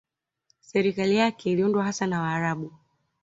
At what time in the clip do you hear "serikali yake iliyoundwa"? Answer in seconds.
0.59-1.83